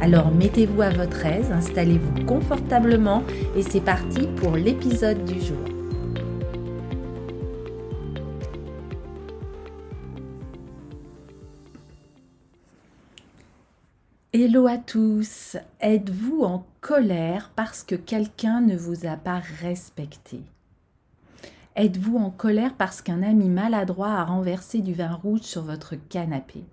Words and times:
Alors 0.00 0.30
mettez-vous 0.30 0.80
à 0.80 0.90
votre 0.90 1.26
aise, 1.26 1.50
installez-vous 1.50 2.24
confortablement 2.24 3.24
et 3.56 3.62
c'est 3.62 3.80
parti 3.80 4.28
pour 4.36 4.56
l'épisode 4.56 5.24
du 5.24 5.40
jour. 5.40 5.58
Hello 14.32 14.68
à 14.68 14.78
tous, 14.78 15.56
êtes-vous 15.80 16.42
en 16.44 16.64
colère 16.80 17.50
parce 17.56 17.82
que 17.82 17.96
quelqu'un 17.96 18.60
ne 18.60 18.76
vous 18.76 19.04
a 19.04 19.16
pas 19.16 19.40
respecté? 19.60 20.40
Êtes-vous 21.74 22.18
en 22.18 22.30
colère 22.30 22.74
parce 22.78 23.02
qu'un 23.02 23.22
ami 23.22 23.48
maladroit 23.48 24.12
a 24.12 24.24
renversé 24.24 24.80
du 24.80 24.94
vin 24.94 25.12
rouge 25.12 25.40
sur 25.40 25.62
votre 25.62 25.96
canapé? 26.08 26.64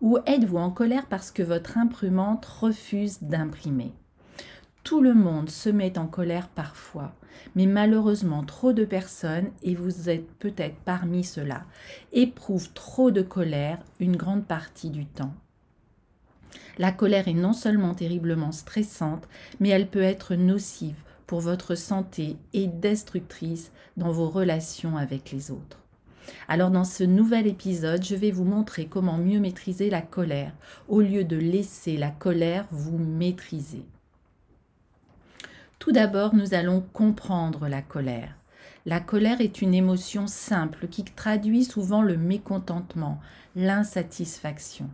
Ou 0.00 0.16
êtes-vous 0.24 0.56
en 0.56 0.70
colère 0.70 1.04
parce 1.06 1.30
que 1.30 1.42
votre 1.42 1.76
imprimante 1.76 2.46
refuse 2.46 3.18
d'imprimer? 3.20 3.92
Tout 4.82 5.02
le 5.02 5.12
monde 5.12 5.50
se 5.50 5.68
met 5.68 5.98
en 5.98 6.06
colère 6.06 6.48
parfois, 6.48 7.12
mais 7.54 7.66
malheureusement 7.66 8.42
trop 8.42 8.72
de 8.72 8.86
personnes, 8.86 9.50
et 9.62 9.74
vous 9.74 10.08
êtes 10.08 10.26
peut-être 10.38 10.76
parmi 10.86 11.22
ceux-là, 11.22 11.64
éprouvent 12.12 12.72
trop 12.72 13.10
de 13.10 13.20
colère 13.20 13.78
une 13.98 14.16
grande 14.16 14.46
partie 14.46 14.88
du 14.88 15.04
temps. 15.04 15.34
La 16.78 16.92
colère 16.92 17.28
est 17.28 17.34
non 17.34 17.52
seulement 17.52 17.94
terriblement 17.94 18.52
stressante, 18.52 19.28
mais 19.60 19.68
elle 19.68 19.86
peut 19.86 20.00
être 20.00 20.34
nocive 20.34 21.04
pour 21.26 21.40
votre 21.40 21.74
santé 21.74 22.38
et 22.54 22.68
destructrice 22.68 23.70
dans 23.98 24.12
vos 24.12 24.30
relations 24.30 24.96
avec 24.96 25.30
les 25.30 25.50
autres. 25.50 25.78
Alors 26.48 26.70
dans 26.70 26.84
ce 26.84 27.04
nouvel 27.04 27.46
épisode, 27.46 28.04
je 28.04 28.14
vais 28.14 28.30
vous 28.30 28.44
montrer 28.44 28.86
comment 28.86 29.18
mieux 29.18 29.40
maîtriser 29.40 29.90
la 29.90 30.02
colère 30.02 30.52
au 30.88 31.00
lieu 31.00 31.24
de 31.24 31.36
laisser 31.36 31.96
la 31.96 32.10
colère 32.10 32.66
vous 32.70 32.98
maîtriser. 32.98 33.84
Tout 35.78 35.92
d'abord, 35.92 36.34
nous 36.34 36.54
allons 36.54 36.82
comprendre 36.92 37.66
la 37.66 37.82
colère. 37.82 38.34
La 38.86 39.00
colère 39.00 39.40
est 39.40 39.62
une 39.62 39.74
émotion 39.74 40.26
simple 40.26 40.88
qui 40.88 41.04
traduit 41.04 41.64
souvent 41.64 42.02
le 42.02 42.16
mécontentement, 42.16 43.20
l'insatisfaction. 43.56 44.88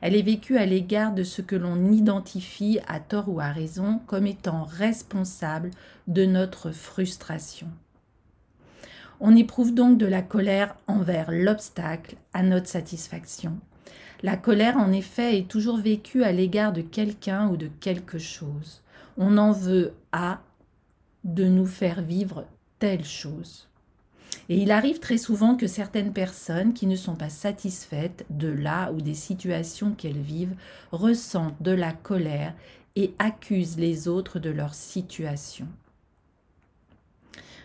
Elle 0.00 0.16
est 0.16 0.22
vécue 0.22 0.58
à 0.58 0.66
l'égard 0.66 1.14
de 1.14 1.22
ce 1.22 1.42
que 1.42 1.56
l'on 1.56 1.92
identifie, 1.92 2.80
à 2.88 3.00
tort 3.00 3.28
ou 3.28 3.40
à 3.40 3.52
raison, 3.52 4.00
comme 4.06 4.26
étant 4.26 4.64
responsable 4.64 5.70
de 6.08 6.24
notre 6.24 6.72
frustration. 6.72 7.68
On 9.24 9.36
éprouve 9.36 9.72
donc 9.72 9.98
de 9.98 10.06
la 10.06 10.20
colère 10.20 10.74
envers 10.88 11.30
l'obstacle 11.30 12.16
à 12.34 12.42
notre 12.42 12.66
satisfaction. 12.66 13.56
La 14.24 14.36
colère, 14.36 14.76
en 14.76 14.90
effet, 14.90 15.38
est 15.38 15.46
toujours 15.46 15.76
vécue 15.76 16.24
à 16.24 16.32
l'égard 16.32 16.72
de 16.72 16.80
quelqu'un 16.80 17.46
ou 17.48 17.56
de 17.56 17.68
quelque 17.78 18.18
chose. 18.18 18.82
On 19.16 19.38
en 19.38 19.52
veut 19.52 19.92
à 20.10 20.40
de 21.22 21.44
nous 21.44 21.66
faire 21.66 22.02
vivre 22.02 22.46
telle 22.80 23.04
chose. 23.04 23.68
Et 24.48 24.56
il 24.56 24.72
arrive 24.72 24.98
très 24.98 25.18
souvent 25.18 25.54
que 25.54 25.68
certaines 25.68 26.12
personnes 26.12 26.74
qui 26.74 26.88
ne 26.88 26.96
sont 26.96 27.14
pas 27.14 27.30
satisfaites 27.30 28.26
de 28.28 28.48
là 28.48 28.90
ou 28.90 29.00
des 29.00 29.14
situations 29.14 29.92
qu'elles 29.92 30.18
vivent 30.18 30.56
ressentent 30.90 31.62
de 31.62 31.70
la 31.70 31.92
colère 31.92 32.54
et 32.96 33.14
accusent 33.20 33.78
les 33.78 34.08
autres 34.08 34.40
de 34.40 34.50
leur 34.50 34.74
situation. 34.74 35.68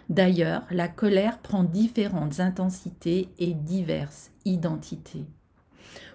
D'ailleurs, 0.09 0.63
la 0.72 0.88
colère 0.88 1.40
prend 1.40 1.63
différentes 1.63 2.40
intensités 2.40 3.29
et 3.40 3.53
diverses 3.53 4.31
identités. 4.45 5.25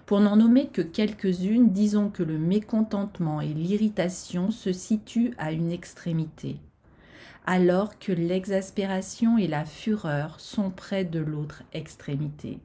Pour 0.05 0.19
n'en 0.19 0.35
nommer 0.35 0.67
que 0.67 0.81
quelques-unes, 0.81 1.69
disons 1.69 2.09
que 2.09 2.23
le 2.23 2.37
mécontentement 2.37 3.39
et 3.39 3.53
l'irritation 3.53 4.51
se 4.51 4.73
situent 4.73 5.33
à 5.37 5.51
une 5.51 5.71
extrémité 5.71 6.59
alors 7.45 7.99
que 7.99 8.11
l'exaspération 8.11 9.37
et 9.37 9.47
la 9.47 9.65
fureur 9.65 10.39
sont 10.39 10.69
près 10.69 11.03
de 11.03 11.19
l'autre 11.19 11.63
extrémité. 11.73 12.59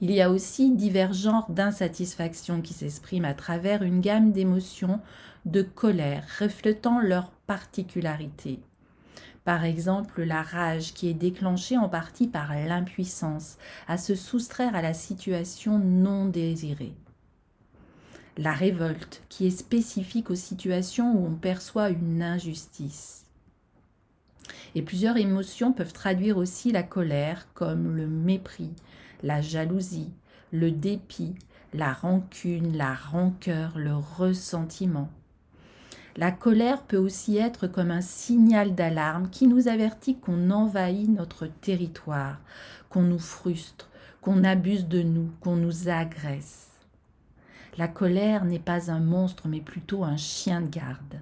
Il 0.00 0.10
y 0.10 0.20
a 0.20 0.30
aussi 0.30 0.74
divers 0.74 1.12
genres 1.12 1.50
d'insatisfaction 1.50 2.60
qui 2.60 2.74
s'expriment 2.74 3.24
à 3.24 3.34
travers 3.34 3.82
une 3.82 4.00
gamme 4.00 4.32
d'émotions 4.32 5.00
de 5.46 5.62
colère 5.62 6.24
reflétant 6.40 7.00
leurs 7.00 7.30
particularités. 7.46 8.60
Par 9.44 9.64
exemple, 9.64 10.22
la 10.22 10.42
rage 10.42 10.94
qui 10.94 11.08
est 11.08 11.14
déclenchée 11.14 11.76
en 11.76 11.88
partie 11.88 12.28
par 12.28 12.54
l'impuissance 12.54 13.58
à 13.88 13.98
se 13.98 14.14
soustraire 14.14 14.74
à 14.74 14.82
la 14.82 14.94
situation 14.94 15.78
non 15.78 16.26
désirée 16.26 16.94
la 18.38 18.52
révolte, 18.52 19.22
qui 19.28 19.46
est 19.46 19.50
spécifique 19.50 20.30
aux 20.30 20.36
situations 20.36 21.12
où 21.14 21.26
on 21.26 21.34
perçoit 21.34 21.90
une 21.90 22.22
injustice. 22.22 23.26
Et 24.74 24.82
plusieurs 24.82 25.18
émotions 25.18 25.72
peuvent 25.72 25.92
traduire 25.92 26.38
aussi 26.38 26.72
la 26.72 26.82
colère, 26.82 27.46
comme 27.54 27.94
le 27.94 28.06
mépris, 28.06 28.70
la 29.22 29.42
jalousie, 29.42 30.10
le 30.50 30.70
dépit, 30.70 31.34
la 31.74 31.92
rancune, 31.92 32.76
la 32.76 32.94
rancœur, 32.94 33.78
le 33.78 33.94
ressentiment. 33.94 35.10
La 36.16 36.30
colère 36.30 36.82
peut 36.82 36.98
aussi 36.98 37.38
être 37.38 37.66
comme 37.66 37.90
un 37.90 38.02
signal 38.02 38.74
d'alarme 38.74 39.30
qui 39.30 39.46
nous 39.46 39.68
avertit 39.68 40.16
qu'on 40.18 40.50
envahit 40.50 41.08
notre 41.08 41.46
territoire, 41.46 42.38
qu'on 42.90 43.02
nous 43.02 43.18
frustre, 43.18 43.88
qu'on 44.20 44.44
abuse 44.44 44.86
de 44.86 45.02
nous, 45.02 45.30
qu'on 45.40 45.56
nous 45.56 45.88
agresse. 45.88 46.68
La 47.78 47.88
colère 47.88 48.44
n'est 48.44 48.58
pas 48.58 48.90
un 48.90 49.00
monstre, 49.00 49.48
mais 49.48 49.60
plutôt 49.60 50.04
un 50.04 50.18
chien 50.18 50.60
de 50.60 50.68
garde. 50.68 51.20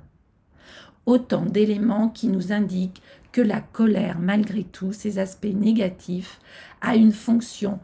Autant 1.07 1.47
d'éléments 1.47 2.09
qui 2.09 2.27
nous 2.27 2.53
indiquent 2.53 3.01
que 3.31 3.41
la 3.41 3.61
colère, 3.61 4.19
malgré 4.19 4.65
tous 4.65 4.93
ses 4.93 5.21
aspects 5.21 5.47
négatifs, 5.47 6.41
a 6.81 6.97
une 6.97 7.13
fonction 7.13 7.79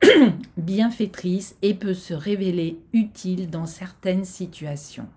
bienfaitrice 0.56 1.56
et 1.62 1.74
peut 1.74 1.94
se 1.94 2.14
révéler 2.14 2.78
utile 2.92 3.50
dans 3.50 3.66
certaines 3.66 4.24
situations. 4.24 5.08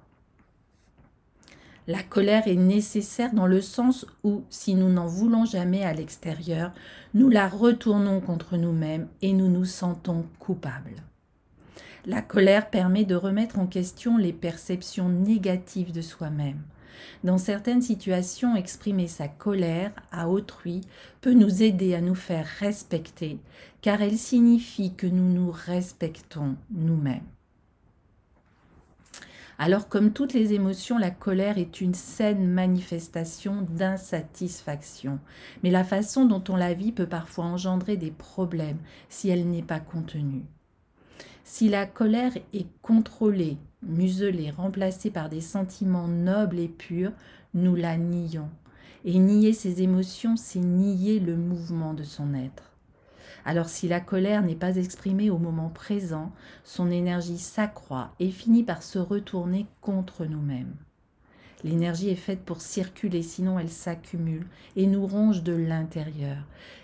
La 1.88 2.04
colère 2.04 2.50
est 2.50 2.56
nécessaire 2.56 3.34
dans 3.34 3.48
le 3.48 3.62
sens 3.62 4.06
où, 4.26 4.44
si 4.50 4.76
nous 4.76 4.90
n'en 4.90 5.08
voulons 5.08 5.46
jamais 5.46 5.86
à 5.86 5.94
l'extérieur, 5.94 6.74
nous 7.14 7.30
la 7.30 7.48
retournons 7.48 8.20
contre 8.20 8.58
nous-mêmes 8.58 9.08
et 9.22 9.32
nous 9.32 9.48
nous 9.48 9.64
sentons 9.64 10.26
coupables. 10.38 10.96
La 12.06 12.22
colère 12.22 12.70
permet 12.70 13.06
de 13.06 13.16
remettre 13.16 13.58
en 13.58 13.68
question 13.68 14.18
les 14.18 14.34
perceptions 14.34 15.08
négatives 15.08 15.94
de 15.94 16.02
soi-même. 16.02 16.62
Dans 17.24 17.38
certaines 17.38 17.82
situations, 17.82 18.58
exprimer 18.58 19.08
sa 19.08 19.30
colère 19.30 19.92
à 20.12 20.28
autrui 20.28 20.82
peut 21.22 21.34
nous 21.34 21.64
aider 21.64 21.96
à 21.96 22.02
nous 22.02 22.16
faire 22.16 22.48
respecter, 22.60 23.40
car 23.82 24.02
elle 24.02 24.18
signifie 24.18 24.94
que 24.94 25.08
nous 25.08 25.32
nous 25.32 25.52
respectons 25.52 26.56
nous-mêmes. 26.72 27.24
Alors 29.60 29.90
comme 29.90 30.14
toutes 30.14 30.34
les 30.34 30.54
émotions, 30.54 31.00
la 31.00 31.10
colère 31.10 31.58
est 31.58 31.82
une 31.82 31.96
saine 31.96 32.48
manifestation 32.48 33.66
d'insatisfaction. 33.70 35.20
Mais 35.64 35.72
la 35.72 35.84
façon 35.84 36.26
dont 36.26 36.44
on 36.50 36.56
la 36.56 36.74
vit 36.74 36.92
peut 36.92 37.08
parfois 37.08 37.46
engendrer 37.46 37.98
des 37.98 38.12
problèmes 38.12 38.78
si 39.10 39.30
elle 39.30 39.50
n'est 39.50 39.64
pas 39.64 39.80
contenue. 39.80 40.46
Si 41.44 41.70
la 41.70 41.88
colère 41.88 42.34
est 42.54 42.68
contrôlée, 42.82 43.58
muselée, 43.82 44.52
remplacée 44.52 45.10
par 45.10 45.30
des 45.30 45.42
sentiments 45.42 46.08
nobles 46.08 46.60
et 46.60 46.68
purs, 46.68 47.14
nous 47.54 47.76
la 47.76 47.98
nions. 47.98 48.50
Et 49.06 49.18
nier 49.18 49.54
ses 49.54 49.82
émotions, 49.82 50.36
c'est 50.36 50.60
nier 50.60 51.20
le 51.20 51.36
mouvement 51.36 51.94
de 51.94 52.04
son 52.04 52.34
être. 52.34 52.67
Alors 53.48 53.70
si 53.70 53.88
la 53.88 54.02
colère 54.02 54.42
n'est 54.42 54.56
pas 54.56 54.76
exprimée 54.76 55.30
au 55.30 55.38
moment 55.38 55.70
présent, 55.70 56.34
son 56.66 56.92
énergie 56.92 57.38
s'accroît 57.38 58.12
et 58.20 58.30
finit 58.30 58.64
par 58.64 58.84
se 58.84 59.00
retourner 59.00 59.68
contre 59.80 60.26
nous-mêmes. 60.26 60.76
L'énergie 61.64 62.10
est 62.10 62.16
faite 62.16 62.42
pour 62.42 62.60
circuler, 62.60 63.24
sinon 63.24 63.58
elle 63.58 63.70
s'accumule 63.70 64.46
et 64.76 64.86
nous 64.86 65.08
ronge 65.08 65.44
de 65.44 65.54
l'intérieur. 65.54 66.40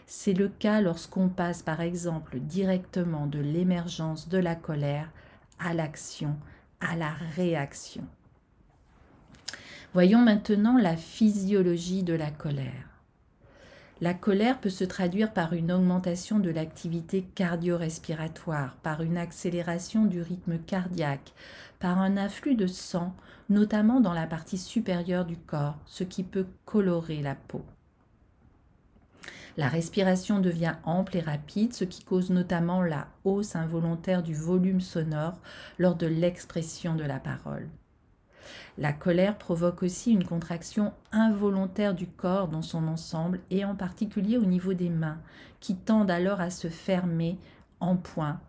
C'est 0.08 0.32
le 0.32 0.48
cas 0.48 0.80
lorsqu'on 0.80 1.28
passe 1.28 1.62
par 1.62 1.82
exemple 1.82 2.40
directement 2.40 3.28
de 3.28 3.40
l'émergence 3.40 4.30
de 4.30 4.38
la 4.38 4.56
colère 4.56 5.12
à 5.60 5.74
l'action, 5.74 6.38
à 6.80 6.96
la 6.96 7.12
réaction. 7.36 8.06
Voyons 9.94 10.22
maintenant 10.22 10.78
la 10.78 10.96
physiologie 10.96 12.04
de 12.04 12.14
la 12.14 12.32
colère. 12.32 12.93
La 14.02 14.14
colère 14.14 14.60
peut 14.60 14.70
se 14.70 14.84
traduire 14.84 15.32
par 15.32 15.54
une 15.54 15.72
augmentation 15.72 16.40
de 16.40 16.50
l'activité 16.50 17.24
cardio-respiratoire, 17.36 18.76
par 18.84 19.02
une 19.02 19.18
accélération 19.18 20.06
du 20.06 20.22
rythme 20.22 20.58
cardiaque, 20.58 21.34
par 21.80 22.00
un 22.00 22.18
afflux 22.18 22.56
de 22.56 22.68
sang, 22.68 23.16
notamment 23.50 24.02
dans 24.02 24.14
la 24.14 24.26
partie 24.26 24.58
supérieure 24.58 25.26
du 25.26 25.38
corps, 25.38 25.78
ce 25.86 26.04
qui 26.04 26.24
peut 26.24 26.48
colorer 26.66 27.22
la 27.22 27.36
peau. 27.36 27.64
La 29.56 29.68
respiration 29.68 30.40
devient 30.40 30.76
ample 30.84 31.18
et 31.18 31.22
rapide, 31.22 31.74
ce 31.74 31.84
qui 31.84 32.04
cause 32.04 32.32
notamment 32.32 32.82
la 32.82 33.08
hausse 33.24 33.56
involontaire 33.56 34.24
du 34.24 34.34
volume 34.34 34.82
sonore 34.82 35.38
lors 35.78 35.96
de 35.96 36.08
l'expression 36.08 36.96
de 36.96 37.04
la 37.04 37.20
parole. 37.20 37.70
La 38.78 38.94
colère 38.94 39.38
provoque 39.38 39.84
aussi 39.84 40.12
une 40.12 40.26
contraction 40.26 40.94
involontaire 41.12 41.94
du 41.94 42.08
corps 42.08 42.48
dans 42.48 42.62
son 42.62 42.88
ensemble 42.88 43.40
et 43.50 43.66
en 43.66 43.76
particulier 43.76 44.38
au 44.38 44.46
niveau 44.46 44.74
des 44.74 44.90
mains, 44.90 45.20
qui 45.60 45.76
tendent 45.76 46.12
alors 46.12 46.42
à 46.42 46.50
se 46.50 46.68
fermer 46.68 47.38
en 47.80 47.96
point, 47.96 48.40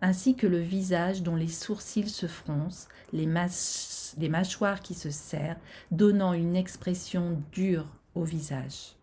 ainsi 0.00 0.34
que 0.34 0.46
le 0.46 0.58
visage 0.58 1.22
dont 1.22 1.36
les 1.36 1.48
sourcils 1.48 2.08
se 2.08 2.26
froncent, 2.26 2.88
les, 3.12 3.26
mâchoires 3.26 4.80
qui 4.80 4.94
se 4.94 5.10
serrent, 5.10 5.58
donnant 5.90 6.32
une 6.32 6.56
expression 6.56 7.42
dure 7.52 7.86
au 8.14 8.24
visage. 8.24 8.94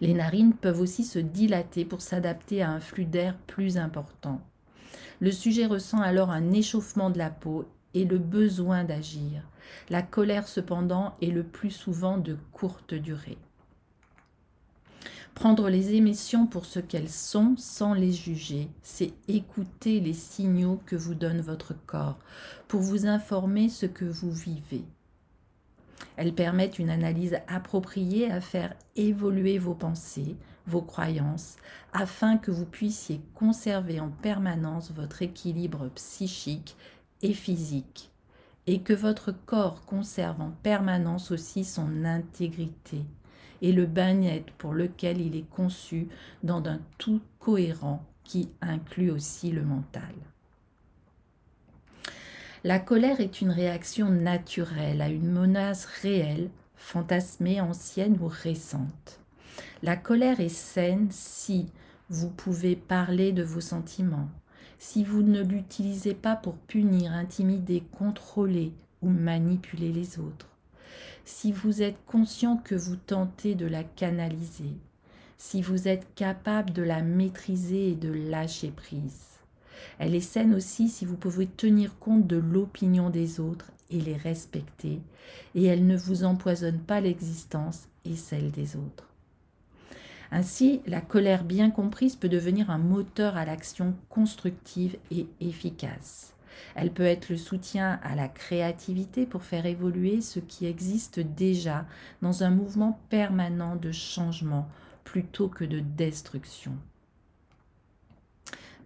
Les 0.00 0.14
narines 0.14 0.54
peuvent 0.54 0.80
aussi 0.80 1.04
se 1.04 1.18
dilater 1.18 1.84
pour 1.84 2.00
s'adapter 2.00 2.62
à 2.62 2.70
un 2.70 2.80
flux 2.80 3.04
d'air 3.04 3.36
plus 3.46 3.78
important. 3.78 4.40
Le 5.20 5.32
sujet 5.32 5.66
ressent 5.66 6.00
alors 6.00 6.30
un 6.30 6.52
échauffement 6.52 7.10
de 7.10 7.18
la 7.18 7.30
peau 7.30 7.66
et 7.96 8.04
le 8.04 8.18
besoin 8.18 8.84
d'agir. 8.84 9.42
La 9.88 10.02
colère 10.02 10.46
cependant 10.46 11.14
est 11.22 11.30
le 11.30 11.42
plus 11.42 11.70
souvent 11.70 12.18
de 12.18 12.36
courte 12.52 12.92
durée. 12.92 13.38
Prendre 15.34 15.70
les 15.70 15.94
émissions 15.94 16.46
pour 16.46 16.66
ce 16.66 16.78
qu'elles 16.78 17.08
sont 17.08 17.54
sans 17.56 17.94
les 17.94 18.12
juger, 18.12 18.68
c'est 18.82 19.12
écouter 19.28 20.00
les 20.00 20.12
signaux 20.12 20.80
que 20.84 20.96
vous 20.96 21.14
donne 21.14 21.40
votre 21.40 21.74
corps 21.86 22.18
pour 22.68 22.80
vous 22.80 23.06
informer 23.06 23.70
ce 23.70 23.86
que 23.86 24.04
vous 24.04 24.30
vivez. 24.30 24.84
Elles 26.16 26.34
permettent 26.34 26.78
une 26.78 26.90
analyse 26.90 27.38
appropriée 27.48 28.30
à 28.30 28.42
faire 28.42 28.74
évoluer 28.94 29.58
vos 29.58 29.74
pensées, 29.74 30.36
vos 30.66 30.82
croyances, 30.82 31.56
afin 31.92 32.36
que 32.36 32.50
vous 32.50 32.66
puissiez 32.66 33.22
conserver 33.34 34.00
en 34.00 34.08
permanence 34.10 34.90
votre 34.90 35.22
équilibre 35.22 35.88
psychique 35.94 36.76
et 37.22 37.32
physique, 37.32 38.10
et 38.66 38.80
que 38.80 38.92
votre 38.92 39.32
corps 39.32 39.84
conserve 39.84 40.40
en 40.40 40.50
permanence 40.62 41.30
aussi 41.30 41.64
son 41.64 42.04
intégrité 42.04 43.04
et 43.62 43.72
le 43.72 43.86
bien-être 43.86 44.52
pour 44.54 44.74
lequel 44.74 45.20
il 45.20 45.36
est 45.36 45.48
conçu 45.50 46.08
dans 46.42 46.62
un 46.66 46.80
tout 46.98 47.20
cohérent 47.38 48.04
qui 48.24 48.50
inclut 48.60 49.10
aussi 49.10 49.50
le 49.50 49.62
mental. 49.62 50.14
La 52.64 52.78
colère 52.80 53.20
est 53.20 53.40
une 53.40 53.50
réaction 53.50 54.10
naturelle 54.10 55.00
à 55.00 55.08
une 55.08 55.30
menace 55.30 55.84
réelle, 55.84 56.50
fantasmée, 56.74 57.60
ancienne 57.60 58.18
ou 58.20 58.26
récente. 58.26 59.20
La 59.82 59.96
colère 59.96 60.40
est 60.40 60.48
saine 60.48 61.08
si 61.10 61.66
vous 62.10 62.28
pouvez 62.28 62.74
parler 62.74 63.32
de 63.32 63.42
vos 63.42 63.60
sentiments, 63.60 64.28
si 64.78 65.04
vous 65.04 65.22
ne 65.22 65.42
l'utilisez 65.42 66.14
pas 66.14 66.36
pour 66.36 66.54
punir, 66.54 67.12
intimider, 67.12 67.82
contrôler 67.92 68.72
ou 69.02 69.08
manipuler 69.08 69.92
les 69.92 70.18
autres, 70.18 70.48
si 71.24 71.52
vous 71.52 71.82
êtes 71.82 71.98
conscient 72.06 72.56
que 72.56 72.74
vous 72.74 72.96
tentez 72.96 73.54
de 73.54 73.66
la 73.66 73.84
canaliser, 73.84 74.76
si 75.38 75.62
vous 75.62 75.88
êtes 75.88 76.06
capable 76.14 76.72
de 76.72 76.82
la 76.82 77.02
maîtriser 77.02 77.90
et 77.90 77.94
de 77.94 78.12
lâcher 78.12 78.70
prise. 78.70 79.40
Elle 79.98 80.14
est 80.14 80.20
saine 80.20 80.54
aussi 80.54 80.88
si 80.88 81.04
vous 81.04 81.16
pouvez 81.16 81.46
tenir 81.46 81.98
compte 81.98 82.26
de 82.26 82.36
l'opinion 82.36 83.10
des 83.10 83.40
autres 83.40 83.70
et 83.90 84.00
les 84.00 84.16
respecter, 84.16 85.00
et 85.54 85.64
elle 85.64 85.86
ne 85.86 85.96
vous 85.96 86.24
empoisonne 86.24 86.80
pas 86.80 87.00
l'existence 87.00 87.88
et 88.04 88.16
celle 88.16 88.50
des 88.50 88.76
autres. 88.76 89.08
Ainsi, 90.32 90.80
la 90.86 91.00
colère 91.00 91.44
bien 91.44 91.70
comprise 91.70 92.16
peut 92.16 92.28
devenir 92.28 92.70
un 92.70 92.78
moteur 92.78 93.36
à 93.36 93.44
l'action 93.44 93.94
constructive 94.08 94.96
et 95.10 95.26
efficace. 95.40 96.34
Elle 96.74 96.92
peut 96.92 97.04
être 97.04 97.28
le 97.28 97.36
soutien 97.36 98.00
à 98.02 98.14
la 98.14 98.28
créativité 98.28 99.26
pour 99.26 99.42
faire 99.42 99.66
évoluer 99.66 100.20
ce 100.20 100.40
qui 100.40 100.66
existe 100.66 101.20
déjà 101.20 101.86
dans 102.22 102.42
un 102.42 102.50
mouvement 102.50 102.98
permanent 103.10 103.76
de 103.76 103.92
changement 103.92 104.68
plutôt 105.04 105.48
que 105.48 105.64
de 105.64 105.80
destruction. 105.80 106.72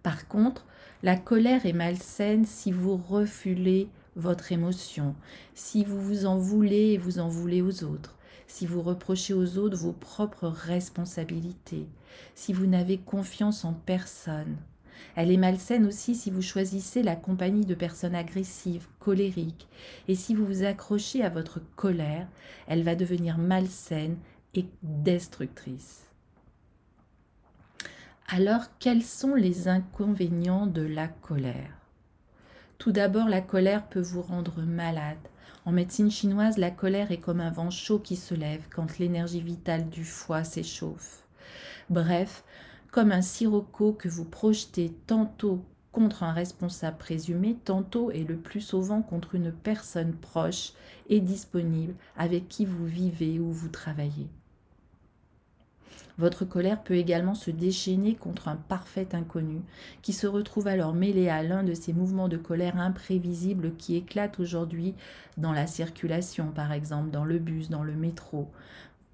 Par 0.03 0.27
contre, 0.27 0.65
la 1.03 1.15
colère 1.15 1.65
est 1.65 1.73
malsaine 1.73 2.45
si 2.45 2.71
vous 2.71 2.95
refulez 2.97 3.89
votre 4.15 4.51
émotion, 4.51 5.15
si 5.55 5.83
vous 5.83 5.99
vous 5.99 6.25
en 6.25 6.37
voulez 6.37 6.93
et 6.93 6.97
vous 6.97 7.19
en 7.19 7.29
voulez 7.29 7.61
aux 7.61 7.83
autres, 7.83 8.15
si 8.47 8.65
vous 8.65 8.81
reprochez 8.81 9.33
aux 9.33 9.57
autres 9.57 9.77
vos 9.77 9.93
propres 9.93 10.47
responsabilités, 10.47 11.87
si 12.35 12.53
vous 12.53 12.65
n'avez 12.65 12.97
confiance 12.97 13.65
en 13.65 13.73
personne. 13.73 14.57
Elle 15.15 15.31
est 15.31 15.37
malsaine 15.37 15.85
aussi 15.85 16.15
si 16.15 16.29
vous 16.29 16.41
choisissez 16.41 17.03
la 17.03 17.15
compagnie 17.15 17.65
de 17.65 17.75
personnes 17.75 18.15
agressives, 18.15 18.87
colériques, 18.99 19.67
et 20.07 20.15
si 20.15 20.35
vous 20.35 20.45
vous 20.45 20.63
accrochez 20.63 21.23
à 21.23 21.29
votre 21.29 21.59
colère, 21.75 22.27
elle 22.67 22.83
va 22.83 22.95
devenir 22.95 23.37
malsaine 23.37 24.17
et 24.53 24.65
destructrice. 24.83 26.05
Alors, 28.27 28.61
quels 28.79 29.03
sont 29.03 29.35
les 29.35 29.67
inconvénients 29.67 30.67
de 30.67 30.83
la 30.83 31.07
colère? 31.07 31.77
Tout 32.77 32.91
d'abord, 32.91 33.27
la 33.27 33.41
colère 33.41 33.87
peut 33.87 34.01
vous 34.01 34.21
rendre 34.21 34.61
malade. 34.61 35.17
En 35.63 35.71
médecine 35.71 36.09
chinoise, 36.09 36.57
la 36.57 36.71
colère 36.71 37.11
est 37.11 37.19
comme 37.19 37.39
un 37.39 37.51
vent 37.51 37.69
chaud 37.69 37.99
qui 37.99 38.15
se 38.15 38.33
lève 38.33 38.67
quand 38.73 38.97
l'énergie 38.97 39.41
vitale 39.41 39.89
du 39.89 40.03
foie 40.03 40.43
s'échauffe. 40.43 41.23
Bref, 41.89 42.43
comme 42.91 43.11
un 43.11 43.21
sirocco 43.21 43.93
que 43.93 44.09
vous 44.09 44.25
projetez 44.25 44.91
tantôt 45.05 45.63
contre 45.91 46.23
un 46.23 46.33
responsable 46.33 46.97
présumé, 46.97 47.55
tantôt 47.63 48.11
et 48.11 48.23
le 48.23 48.37
plus 48.37 48.61
souvent 48.61 49.01
contre 49.01 49.35
une 49.35 49.51
personne 49.51 50.13
proche 50.13 50.73
et 51.09 51.19
disponible 51.19 51.93
avec 52.17 52.47
qui 52.47 52.65
vous 52.65 52.85
vivez 52.85 53.39
ou 53.39 53.51
vous 53.51 53.69
travaillez. 53.69 54.29
Votre 56.17 56.45
colère 56.45 56.83
peut 56.83 56.95
également 56.95 57.35
se 57.35 57.51
déchaîner 57.51 58.15
contre 58.15 58.47
un 58.47 58.55
parfait 58.55 59.07
inconnu, 59.13 59.61
qui 60.01 60.13
se 60.13 60.27
retrouve 60.27 60.67
alors 60.67 60.93
mêlé 60.93 61.29
à 61.29 61.43
l'un 61.43 61.63
de 61.63 61.73
ces 61.73 61.93
mouvements 61.93 62.27
de 62.27 62.37
colère 62.37 62.77
imprévisibles 62.77 63.75
qui 63.77 63.95
éclatent 63.95 64.39
aujourd'hui 64.39 64.93
dans 65.37 65.53
la 65.53 65.67
circulation, 65.67 66.51
par 66.51 66.71
exemple, 66.71 67.11
dans 67.11 67.25
le 67.25 67.39
bus, 67.39 67.69
dans 67.69 67.83
le 67.83 67.93
métro, 67.93 68.49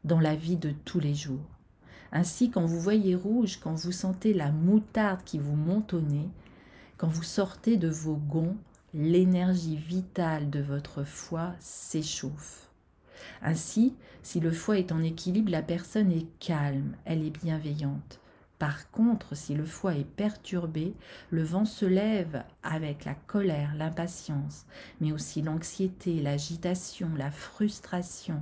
dans 0.04 0.20
la 0.20 0.36
vie 0.36 0.58
de 0.58 0.72
tous 0.86 1.00
les 1.00 1.16
jours. 1.16 1.46
Ainsi, 2.12 2.50
quand 2.50 2.66
vous 2.66 2.80
voyez 2.80 3.16
rouge, 3.16 3.60
quand 3.62 3.76
vous 3.76 3.92
sentez 3.92 4.34
la 4.34 4.52
moutarde 4.52 5.22
qui 5.26 5.40
vous 5.40 5.56
monte 5.56 5.94
au 5.94 6.02
nez, 6.02 6.30
quand 6.98 7.08
vous 7.08 7.24
sortez 7.24 7.78
de 7.78 7.90
vos 7.90 8.16
gonds, 8.16 8.56
l'énergie 8.94 9.76
vitale 9.76 10.50
de 10.50 10.62
votre 10.62 11.04
foie 11.04 11.54
s'échauffe. 11.60 12.67
Ainsi, 13.42 13.96
si 14.24 14.40
le 14.40 14.52
foie 14.52 14.78
est 14.78 14.92
en 14.92 15.02
équilibre, 15.02 15.52
la 15.52 15.62
personne 15.62 16.12
est 16.12 16.28
calme, 16.40 16.96
elle 17.06 17.24
est 17.24 17.44
bienveillante. 17.44 18.20
Par 18.60 18.90
contre, 18.90 19.36
si 19.36 19.54
le 19.54 19.66
foie 19.66 19.96
est 19.96 20.04
perturbé, 20.04 20.94
le 21.30 21.44
vent 21.44 21.66
se 21.66 21.86
lève 21.86 22.44
avec 22.64 23.06
la 23.06 23.14
colère, 23.14 23.76
l'impatience, 23.76 24.66
mais 25.00 25.12
aussi 25.12 25.44
l'anxiété, 25.44 26.22
l'agitation, 26.22 27.10
la 27.16 27.30
frustration, 27.30 28.42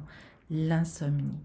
l'insomnie. 0.49 1.39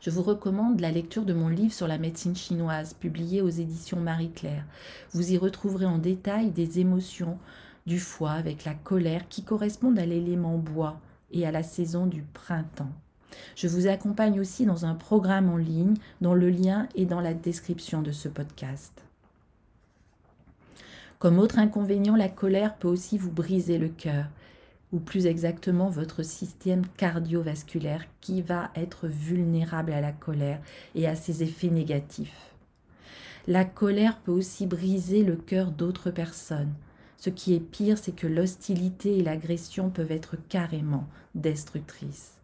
Je 0.00 0.10
vous 0.10 0.22
recommande 0.22 0.80
la 0.80 0.90
lecture 0.90 1.24
de 1.24 1.34
mon 1.34 1.48
livre 1.48 1.72
sur 1.72 1.86
la 1.86 1.98
médecine 1.98 2.34
chinoise, 2.34 2.94
publié 2.94 3.42
aux 3.42 3.50
éditions 3.50 4.00
Marie-Claire. 4.00 4.64
Vous 5.12 5.32
y 5.32 5.38
retrouverez 5.38 5.86
en 5.86 5.98
détail 5.98 6.50
des 6.50 6.80
émotions 6.80 7.38
du 7.86 8.00
foie 8.00 8.32
avec 8.32 8.64
la 8.64 8.74
colère 8.74 9.28
qui 9.28 9.44
correspondent 9.44 9.98
à 9.98 10.06
l'élément 10.06 10.58
bois, 10.58 11.00
et 11.32 11.46
à 11.46 11.50
la 11.50 11.62
saison 11.62 12.06
du 12.06 12.22
printemps. 12.22 12.92
Je 13.54 13.68
vous 13.68 13.86
accompagne 13.86 14.40
aussi 14.40 14.66
dans 14.66 14.84
un 14.84 14.94
programme 14.94 15.50
en 15.50 15.56
ligne 15.56 15.94
dont 16.20 16.34
le 16.34 16.50
lien 16.50 16.88
est 16.94 17.06
dans 17.06 17.20
la 17.20 17.34
description 17.34 18.02
de 18.02 18.12
ce 18.12 18.28
podcast. 18.28 19.02
Comme 21.18 21.38
autre 21.38 21.58
inconvénient, 21.58 22.16
la 22.16 22.28
colère 22.28 22.76
peut 22.76 22.88
aussi 22.88 23.16
vous 23.16 23.32
briser 23.32 23.78
le 23.78 23.88
cœur, 23.88 24.26
ou 24.92 24.98
plus 24.98 25.26
exactement 25.26 25.88
votre 25.88 26.22
système 26.22 26.86
cardiovasculaire 26.96 28.04
qui 28.20 28.42
va 28.42 28.70
être 28.76 29.08
vulnérable 29.08 29.92
à 29.92 30.00
la 30.00 30.12
colère 30.12 30.60
et 30.94 31.06
à 31.06 31.16
ses 31.16 31.42
effets 31.42 31.70
négatifs. 31.70 32.54
La 33.48 33.64
colère 33.64 34.18
peut 34.18 34.32
aussi 34.32 34.66
briser 34.66 35.22
le 35.22 35.36
cœur 35.36 35.70
d'autres 35.70 36.10
personnes, 36.10 36.72
Ce 37.16 37.30
qui 37.30 37.54
est 37.54 37.60
pire, 37.60 37.98
c'est 37.98 38.14
que 38.14 38.26
l'hostilité 38.26 39.18
et 39.18 39.22
l'agression 39.22 39.90
peuvent 39.90 40.12
être 40.12 40.36
carrément 40.48 41.06
destructrices. 41.34 42.36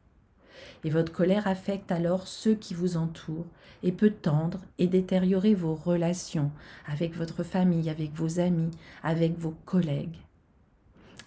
Et 0.84 0.90
votre 0.90 1.12
colère 1.12 1.46
affecte 1.46 1.92
alors 1.92 2.26
ceux 2.26 2.54
qui 2.54 2.74
vous 2.74 2.96
entourent 2.96 3.46
et 3.82 3.92
peut 3.92 4.10
tendre 4.10 4.60
et 4.78 4.86
détériorer 4.86 5.54
vos 5.54 5.74
relations 5.74 6.50
avec 6.86 7.16
votre 7.16 7.42
famille, 7.42 7.90
avec 7.90 8.12
vos 8.12 8.40
amis, 8.40 8.70
avec 9.02 9.36
vos 9.36 9.54
collègues. 9.64 10.16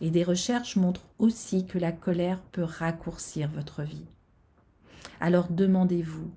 Et 0.01 0.09
des 0.09 0.23
recherches 0.23 0.75
montrent 0.75 1.07
aussi 1.19 1.65
que 1.65 1.77
la 1.77 1.91
colère 1.91 2.41
peut 2.51 2.63
raccourcir 2.63 3.49
votre 3.49 3.83
vie. 3.83 4.05
Alors 5.21 5.47
demandez-vous, 5.49 6.31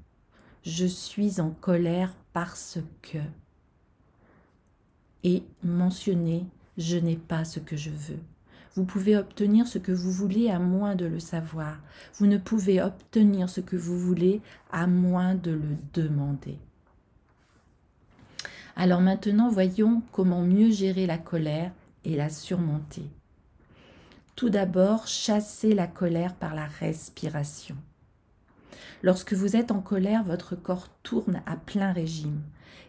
je 0.63 0.87
suis 0.87 1.41
en 1.41 1.51
colère 1.51 2.15
parce 2.33 2.79
que. 3.03 3.19
Et 5.25 5.43
mentionnez, 5.65 6.47
je 6.79 6.97
n'ai 6.97 7.17
pas 7.17 7.45
ce 7.45 7.61
que 7.61 7.77
je 7.77 7.91
veux. 7.91 8.21
Vous 8.75 8.85
pouvez 8.85 9.17
obtenir 9.17 9.67
ce 9.67 9.79
que 9.79 9.93
vous 9.93 10.13
voulez 10.13 10.49
à 10.49 10.61
moins 10.61 10.95
de 10.95 11.05
le 11.05 11.19
savoir. 11.19 11.79
Vous 12.15 12.27
ne 12.27 12.39
pouvez 12.39 12.81
obtenir 12.81 13.51
ce 13.51 13.61
que 13.61 13.77
vous 13.77 13.99
voulez 13.99 14.41
à 14.71 14.87
moins 14.87 15.35
de 15.35 15.51
le 15.51 15.77
demander. 15.93 16.57
Alors 18.77 19.01
maintenant, 19.01 19.51
voyons 19.51 20.03
comment 20.13 20.43
mieux 20.43 20.71
gérer 20.71 21.07
la 21.07 21.19
colère 21.19 21.73
et 22.05 22.15
la 22.15 22.31
surmonter. 22.31 23.11
Tout 24.37 24.51
d'abord, 24.51 25.09
chassez 25.09 25.75
la 25.75 25.89
colère 25.89 26.37
par 26.37 26.55
la 26.55 26.67
respiration. 26.67 27.75
Lorsque 29.03 29.33
vous 29.33 29.57
êtes 29.57 29.71
en 29.71 29.81
colère, 29.81 30.25
votre 30.25 30.57
corps 30.57 30.89
tourne 31.03 31.43
à 31.47 31.57
plein 31.57 31.93
régime 31.93 32.43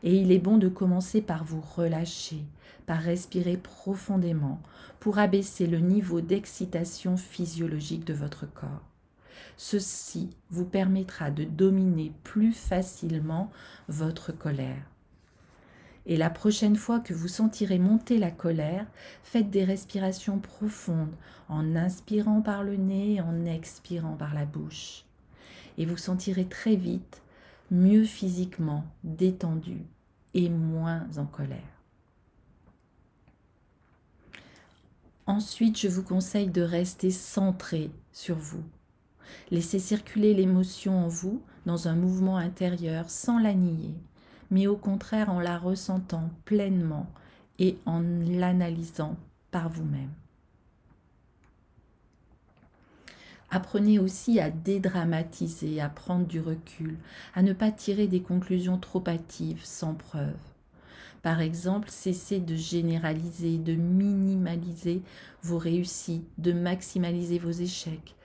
et 0.03 0.15
il 0.15 0.31
est 0.31 0.39
bon 0.39 0.57
de 0.57 0.69
commencer 0.69 1.21
par 1.21 1.43
vous 1.43 1.61
relâcher, 1.61 2.43
par 2.85 2.99
respirer 2.99 3.57
profondément 3.57 4.61
pour 4.99 5.19
abaisser 5.19 5.67
le 5.67 5.79
niveau 5.79 6.21
d'excitation 6.21 7.17
physiologique 7.17 8.05
de 8.05 8.13
votre 8.13 8.51
corps. 8.51 8.83
Ceci 9.57 10.29
vous 10.49 10.65
permettra 10.65 11.31
de 11.31 11.43
dominer 11.43 12.11
plus 12.23 12.53
facilement 12.53 13.51
votre 13.87 14.31
colère. 14.31 14.83
Et 16.05 16.17
la 16.17 16.29
prochaine 16.29 16.75
fois 16.75 16.99
que 16.99 17.13
vous 17.13 17.27
sentirez 17.27 17.77
monter 17.77 18.17
la 18.17 18.31
colère, 18.31 18.85
faites 19.21 19.49
des 19.49 19.63
respirations 19.63 20.39
profondes 20.39 21.13
en 21.49 21.75
inspirant 21.75 22.41
par 22.41 22.63
le 22.63 22.77
nez 22.77 23.15
et 23.15 23.21
en 23.21 23.45
expirant 23.45 24.15
par 24.15 24.33
la 24.33 24.45
bouche 24.45 25.05
et 25.79 25.85
vous 25.85 25.97
sentirez 25.97 26.45
très 26.45 26.75
vite 26.75 27.23
mieux 27.71 28.03
physiquement, 28.03 28.83
détendu 29.03 29.77
et 30.35 30.49
moins 30.49 31.07
en 31.17 31.25
colère. 31.25 31.57
Ensuite, 35.25 35.79
je 35.79 35.87
vous 35.87 36.03
conseille 36.03 36.49
de 36.49 36.61
rester 36.61 37.11
centré 37.11 37.91
sur 38.11 38.35
vous. 38.35 38.63
Laissez 39.51 39.79
circuler 39.79 40.33
l'émotion 40.33 41.05
en 41.05 41.07
vous 41.07 41.41
dans 41.65 41.87
un 41.87 41.95
mouvement 41.95 42.37
intérieur 42.37 43.09
sans 43.09 43.39
la 43.39 43.53
nier, 43.53 43.93
mais 44.49 44.67
au 44.67 44.75
contraire 44.75 45.29
en 45.29 45.39
la 45.39 45.57
ressentant 45.57 46.29
pleinement 46.45 47.07
et 47.59 47.77
en 47.85 48.01
l'analysant 48.01 49.15
par 49.51 49.69
vous-même. 49.69 50.11
Apprenez 53.51 53.97
aussi 53.97 54.39
à 54.39 54.51
dédramatiser, 54.51 55.81
à 55.81 55.89
prendre 55.89 56.27
du 56.27 56.39
recul, 56.39 56.97
à 57.33 57.41
ne 57.41 57.53
pas 57.53 57.71
tirer 57.71 58.07
des 58.07 58.21
conclusions 58.21 58.77
trop 58.77 59.03
hâtives, 59.07 59.63
sans 59.63 59.95
preuve. 59.95 60.37
Par 61.23 61.41
exemple, 61.41 61.89
cessez 61.89 62.39
de 62.39 62.55
généraliser, 62.55 63.57
de 63.57 63.73
minimaliser 63.73 65.01
vos 65.41 65.57
réussites, 65.57 66.27
de 66.37 66.53
maximaliser 66.53 67.39
vos 67.39 67.51
échecs, 67.51 68.15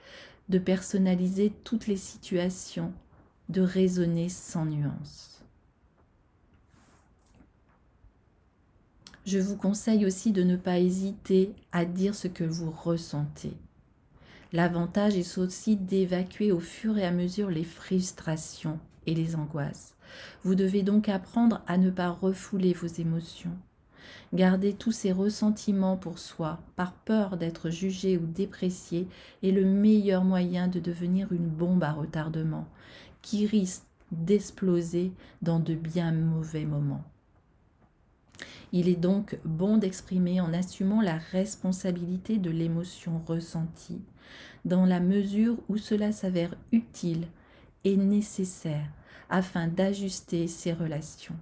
de 0.49 0.59
personnaliser 0.59 1.51
toutes 1.63 1.87
les 1.87 1.97
situations, 1.97 2.93
de 3.49 3.61
raisonner 3.61 4.29
sans 4.29 4.65
nuance. 4.65 5.43
Je 9.25 9.39
vous 9.39 9.57
conseille 9.57 10.05
aussi 10.05 10.31
de 10.31 10.43
ne 10.43 10.55
pas 10.55 10.77
hésiter 10.77 11.51
à 11.71 11.83
dire 11.83 12.13
ce 12.13 12.27
que 12.27 12.43
vous 12.43 12.69
ressentez. 12.69 13.53
L'avantage 14.55 15.17
est 15.17 15.37
aussi 15.37 15.75
d'évacuer 15.75 16.53
au 16.53 16.61
fur 16.61 16.97
et 16.97 17.05
à 17.05 17.11
mesure 17.11 17.49
les 17.49 17.65
frustrations 17.65 18.79
et 19.05 19.13
les 19.13 19.35
angoisses. 19.35 19.95
Vous 20.45 20.55
devez 20.55 20.81
donc 20.81 21.09
apprendre 21.09 21.61
à 21.67 21.77
ne 21.77 21.89
pas 21.89 22.07
refouler 22.07 22.71
vos 22.71 22.87
émotions. 22.87 23.51
Garder 24.33 24.71
tous 24.71 24.93
ces 24.93 25.11
ressentiments 25.11 25.97
pour 25.97 26.19
soi, 26.19 26.61
par 26.77 26.93
peur 26.93 27.35
d'être 27.35 27.69
jugé 27.69 28.17
ou 28.17 28.25
déprécié, 28.25 29.09
est 29.43 29.51
le 29.51 29.65
meilleur 29.65 30.23
moyen 30.23 30.69
de 30.69 30.79
devenir 30.79 31.33
une 31.33 31.49
bombe 31.49 31.83
à 31.83 31.91
retardement, 31.91 32.65
qui 33.21 33.45
risque 33.45 33.83
d'exploser 34.13 35.11
dans 35.41 35.59
de 35.59 35.75
bien 35.75 36.13
mauvais 36.13 36.63
moments. 36.63 37.03
Il 38.77 38.89
est 38.89 38.97
donc 38.97 39.39
bon 39.45 39.77
d'exprimer 39.77 40.41
en 40.41 40.53
assumant 40.53 40.99
la 40.99 41.17
responsabilité 41.17 42.39
de 42.39 42.49
l'émotion 42.49 43.21
ressentie, 43.25 44.01
dans 44.65 44.85
la 44.85 44.99
mesure 44.99 45.55
où 45.69 45.77
cela 45.77 46.11
s'avère 46.11 46.53
utile 46.73 47.25
et 47.85 47.95
nécessaire 47.95 48.85
afin 49.29 49.69
d'ajuster 49.69 50.47
ses 50.47 50.73
relations. 50.73 51.37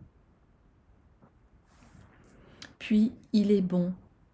Puis, 2.78 3.12
il 3.34 3.50
est 3.50 3.64
bon 3.64 3.94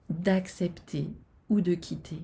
d'accepter 0.10 1.08
ou 1.50 1.62
de 1.62 1.76
quitter. 1.76 2.22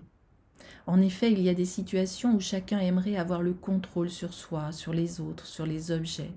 En 0.87 0.99
effet, 0.99 1.31
il 1.31 1.41
y 1.41 1.47
a 1.47 1.53
des 1.53 1.63
situations 1.63 2.35
où 2.35 2.41
chacun 2.41 2.79
aimerait 2.79 3.15
avoir 3.15 3.41
le 3.41 3.53
contrôle 3.53 4.09
sur 4.09 4.33
soi, 4.33 4.73
sur 4.73 4.91
les 4.91 5.21
autres, 5.21 5.45
sur 5.45 5.65
les 5.65 5.91
objets. 5.91 6.33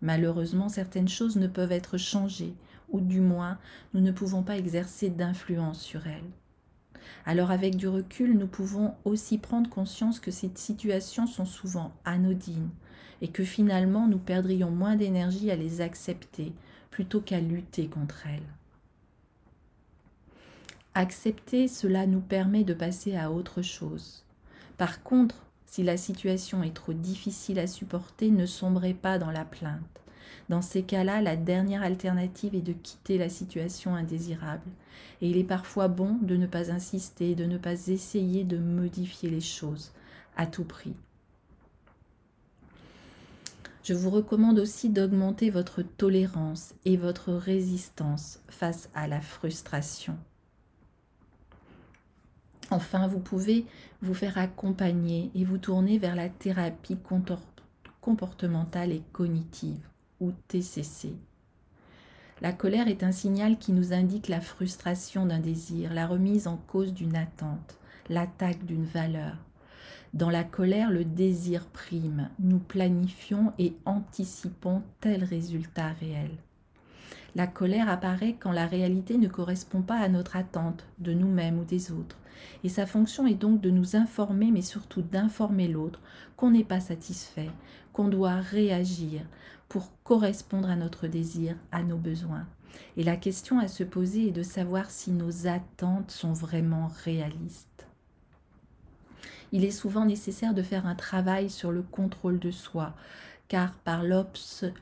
Malheureusement, 0.00 0.70
certaines 0.70 1.08
choses 1.08 1.36
ne 1.36 1.46
peuvent 1.46 1.72
être 1.72 1.98
changées, 1.98 2.54
ou 2.88 3.00
du 3.00 3.20
moins, 3.20 3.58
nous 3.94 4.00
ne 4.00 4.12
pouvons 4.12 4.42
pas 4.42 4.56
exercer 4.56 5.10
d'influence 5.10 5.80
sur 5.80 6.06
elles. 6.06 6.30
Alors 7.24 7.50
avec 7.50 7.76
du 7.76 7.88
recul, 7.88 8.36
nous 8.36 8.46
pouvons 8.46 8.94
aussi 9.04 9.38
prendre 9.38 9.70
conscience 9.70 10.20
que 10.20 10.30
ces 10.30 10.50
situations 10.54 11.26
sont 11.26 11.44
souvent 11.44 11.92
anodines 12.04 12.70
et 13.22 13.28
que 13.28 13.44
finalement 13.44 14.06
nous 14.06 14.18
perdrions 14.18 14.70
moins 14.70 14.96
d'énergie 14.96 15.50
à 15.50 15.56
les 15.56 15.80
accepter 15.80 16.52
plutôt 16.90 17.20
qu'à 17.20 17.40
lutter 17.40 17.88
contre 17.88 18.26
elles. 18.26 18.42
Accepter, 20.94 21.68
cela 21.68 22.06
nous 22.06 22.20
permet 22.20 22.64
de 22.64 22.72
passer 22.72 23.16
à 23.16 23.30
autre 23.30 23.60
chose. 23.60 24.24
Par 24.78 25.02
contre, 25.02 25.44
si 25.66 25.82
la 25.82 25.96
situation 25.96 26.62
est 26.62 26.74
trop 26.74 26.94
difficile 26.94 27.58
à 27.58 27.66
supporter, 27.66 28.30
ne 28.30 28.46
sombrez 28.46 28.94
pas 28.94 29.18
dans 29.18 29.30
la 29.30 29.44
plainte. 29.44 30.00
Dans 30.48 30.62
ces 30.62 30.82
cas-là, 30.82 31.20
la 31.20 31.36
dernière 31.36 31.82
alternative 31.82 32.54
est 32.54 32.62
de 32.62 32.72
quitter 32.72 33.18
la 33.18 33.28
situation 33.28 33.94
indésirable. 33.94 34.70
Et 35.20 35.30
il 35.30 35.36
est 35.36 35.44
parfois 35.44 35.88
bon 35.88 36.18
de 36.22 36.36
ne 36.36 36.46
pas 36.46 36.70
insister, 36.70 37.34
de 37.34 37.44
ne 37.44 37.58
pas 37.58 37.88
essayer 37.88 38.44
de 38.44 38.58
modifier 38.58 39.30
les 39.30 39.40
choses 39.40 39.92
à 40.36 40.46
tout 40.46 40.64
prix. 40.64 40.94
Je 43.82 43.94
vous 43.94 44.10
recommande 44.10 44.58
aussi 44.58 44.88
d'augmenter 44.88 45.48
votre 45.48 45.82
tolérance 45.82 46.74
et 46.84 46.96
votre 46.96 47.32
résistance 47.32 48.40
face 48.48 48.88
à 48.94 49.06
la 49.06 49.20
frustration. 49.20 50.18
Enfin, 52.70 53.06
vous 53.06 53.20
pouvez 53.20 53.64
vous 54.02 54.14
faire 54.14 54.38
accompagner 54.38 55.30
et 55.36 55.44
vous 55.44 55.58
tourner 55.58 55.98
vers 55.98 56.16
la 56.16 56.28
thérapie 56.28 56.98
comportementale 58.00 58.90
et 58.90 59.02
cognitive 59.12 59.88
TCC. 60.48 61.14
La 62.42 62.52
colère 62.52 62.88
est 62.88 63.02
un 63.02 63.12
signal 63.12 63.58
qui 63.58 63.72
nous 63.72 63.92
indique 63.92 64.28
la 64.28 64.40
frustration 64.40 65.26
d'un 65.26 65.38
désir, 65.38 65.94
la 65.94 66.06
remise 66.06 66.46
en 66.46 66.56
cause 66.56 66.92
d'une 66.92 67.16
attente, 67.16 67.78
l'attaque 68.08 68.64
d'une 68.64 68.84
valeur. 68.84 69.36
Dans 70.14 70.30
la 70.30 70.44
colère, 70.44 70.90
le 70.90 71.04
désir 71.04 71.66
prime. 71.66 72.30
Nous 72.38 72.58
planifions 72.58 73.52
et 73.58 73.74
anticipons 73.84 74.82
tel 75.00 75.24
résultat 75.24 75.92
réel. 76.00 76.30
La 77.34 77.46
colère 77.46 77.90
apparaît 77.90 78.36
quand 78.38 78.52
la 78.52 78.66
réalité 78.66 79.18
ne 79.18 79.28
correspond 79.28 79.82
pas 79.82 79.98
à 79.98 80.08
notre 80.08 80.36
attente 80.36 80.86
de 80.98 81.12
nous-mêmes 81.12 81.58
ou 81.58 81.64
des 81.64 81.92
autres. 81.92 82.18
Et 82.64 82.68
sa 82.68 82.86
fonction 82.86 83.26
est 83.26 83.34
donc 83.34 83.60
de 83.60 83.70
nous 83.70 83.96
informer, 83.96 84.50
mais 84.50 84.62
surtout 84.62 85.02
d'informer 85.02 85.68
l'autre 85.68 86.00
qu'on 86.36 86.50
n'est 86.50 86.64
pas 86.64 86.80
satisfait, 86.80 87.50
qu'on 87.92 88.08
doit 88.08 88.36
réagir 88.36 89.22
pour 89.68 89.90
correspondre 90.04 90.70
à 90.70 90.76
notre 90.76 91.06
désir, 91.06 91.56
à 91.72 91.82
nos 91.82 91.96
besoins. 91.96 92.46
Et 92.96 93.04
la 93.04 93.16
question 93.16 93.58
à 93.58 93.68
se 93.68 93.84
poser 93.84 94.28
est 94.28 94.32
de 94.32 94.42
savoir 94.42 94.90
si 94.90 95.10
nos 95.10 95.46
attentes 95.46 96.10
sont 96.10 96.32
vraiment 96.32 96.90
réalistes. 97.04 97.86
Il 99.52 99.64
est 99.64 99.70
souvent 99.70 100.04
nécessaire 100.04 100.54
de 100.54 100.62
faire 100.62 100.86
un 100.86 100.94
travail 100.94 101.50
sur 101.50 101.72
le 101.72 101.82
contrôle 101.82 102.38
de 102.38 102.50
soi, 102.50 102.94
car 103.48 103.74
par 103.74 104.02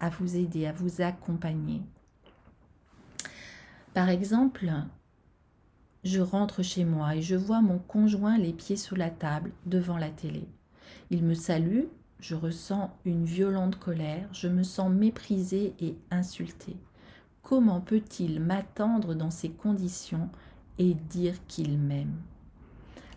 à 0.00 0.10
vous 0.10 0.36
aider, 0.36 0.66
à 0.66 0.72
vous 0.72 1.00
accompagner. 1.00 1.82
Par 3.94 4.08
exemple, 4.08 4.70
je 6.04 6.20
rentre 6.20 6.62
chez 6.62 6.84
moi 6.84 7.16
et 7.16 7.22
je 7.22 7.36
vois 7.36 7.60
mon 7.60 7.78
conjoint 7.78 8.38
les 8.38 8.52
pieds 8.52 8.76
sous 8.76 8.94
la 8.94 9.10
table 9.10 9.50
devant 9.66 9.98
la 9.98 10.10
télé. 10.10 10.46
Il 11.10 11.24
me 11.24 11.34
salue, 11.34 11.84
je 12.20 12.34
ressens 12.34 12.90
une 13.04 13.24
violente 13.24 13.78
colère, 13.78 14.28
je 14.32 14.48
me 14.48 14.62
sens 14.62 14.90
méprisée 14.90 15.74
et 15.80 15.96
insultée. 16.10 16.76
Comment 17.42 17.80
peut-il 17.80 18.40
m'attendre 18.40 19.14
dans 19.14 19.30
ces 19.30 19.50
conditions 19.50 20.28
et 20.78 20.94
dire 20.94 21.34
qu'il 21.46 21.78
m'aime? 21.78 22.20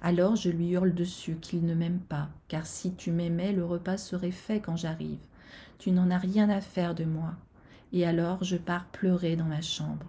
Alors 0.02 0.36
je 0.36 0.50
lui 0.50 0.70
hurle 0.70 0.94
dessus 0.94 1.36
qu'il 1.36 1.66
ne 1.66 1.76
m'aime 1.76 2.00
pas, 2.00 2.30
car 2.48 2.66
si 2.66 2.94
tu 2.94 3.12
m'aimais, 3.12 3.54
le 3.54 3.66
repas 3.66 3.98
serait 3.98 4.32
fait 4.32 4.60
quand 4.60 4.76
j'arrive. 4.76 5.20
Tu 5.78 5.92
n'en 5.92 6.10
as 6.10 6.18
rien 6.18 6.50
à 6.50 6.62
faire 6.62 6.96
de 6.96 7.04
moi. 7.04 7.34
Et 7.94 8.06
alors 8.06 8.44
je 8.44 8.58
pars 8.58 8.86
pleurer 8.86 9.36
dans 9.36 9.46
ma 9.46 9.62
chambre. 9.62 10.06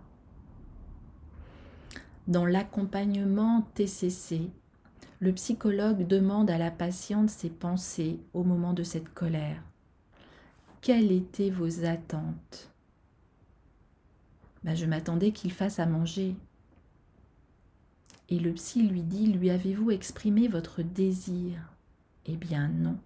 Dans 2.29 2.47
l'accompagnement 2.47 3.67
TCC, 3.75 4.51
le 5.23 5.33
psychologue 5.33 6.05
demande 6.05 6.51
à 6.51 6.59
la 6.59 6.73
patiente 6.73 7.31
ses 7.31 7.49
pensées 7.49 8.19
au 8.35 8.43
moment 8.43 8.73
de 8.73 8.83
cette 8.83 9.15
colère. 9.15 9.63
Quelles 10.81 11.13
étaient 11.13 11.49
vos 11.49 11.85
attentes? 11.85 12.73
Ben, 14.65 14.75
Je 14.75 14.85
m'attendais 14.85 15.31
qu'il 15.31 15.53
fasse 15.53 15.79
à 15.79 15.87
manger, 15.87 16.35
et 18.31 18.41
le 18.41 18.53
psy 18.55 18.83
lui 18.83 19.03
dit, 19.03 19.29
lui 19.29 19.51
avez-vous 19.51 19.93
exprimé 19.93 20.49
votre 20.49 20.83
désir? 20.83 21.73
Eh 22.27 22.35
bien 22.35 22.67
non. 22.67 22.99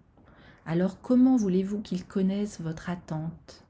Alors 0.64 1.02
comment 1.02 1.37
voulez-vous 1.37 1.82
qu'il 1.82 2.06
connaisse 2.06 2.62
votre 2.62 2.88
attente? 2.88 3.66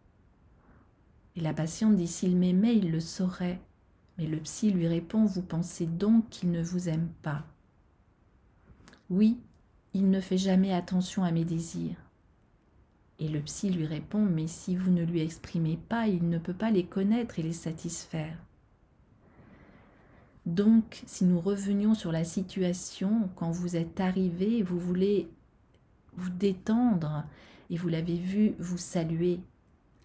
Et 1.35 1.41
la 1.41 1.53
patiente 1.53 1.97
dit, 1.97 2.07
s'il 2.07 2.37
m'aimait, 2.37 2.77
il 2.77 2.93
le 2.93 3.01
saurait. 3.01 3.59
Mais 4.19 4.27
le 4.29 4.39
psy 4.39 4.71
lui 4.71 4.87
répond, 4.87 5.25
vous 5.25 5.43
pensez 5.43 5.87
donc 5.87 6.29
qu'il 6.29 6.53
ne 6.53 6.63
vous 6.63 6.89
aime 6.89 7.09
pas 7.23 7.45
Oui, 9.09 9.39
il 9.95 10.11
ne 10.11 10.21
fait 10.21 10.39
jamais 10.39 10.73
attention 10.73 11.23
à 11.23 11.31
mes 11.31 11.45
désirs. 11.45 11.97
Et 13.19 13.29
le 13.29 13.41
psy 13.41 13.71
lui 13.71 13.87
répond, 13.87 14.21
mais 14.21 14.47
si 14.47 14.77
vous 14.77 14.91
ne 14.91 15.05
lui 15.05 15.21
exprimez 15.21 15.79
pas, 15.89 16.09
il 16.09 16.29
ne 16.29 16.39
peut 16.39 16.55
pas 16.55 16.71
les 16.71 16.85
connaître 16.85 17.39
et 17.39 17.43
les 17.43 17.53
satisfaire. 17.53 18.37
Donc, 20.45 21.03
si 21.07 21.25
nous 21.25 21.41
revenions 21.41 21.95
sur 21.95 22.13
la 22.13 22.25
situation, 22.25 23.31
quand 23.37 23.51
vous 23.51 23.77
êtes 23.77 24.01
arrivé, 24.01 24.63
vous 24.63 24.79
voulez 24.79 25.29
vous 26.17 26.31
détendre 26.31 27.25
et 27.71 27.77
vous 27.77 27.89
l'avez 27.89 28.17
vu 28.17 28.55
vous 28.59 28.79
saluer, 28.79 29.41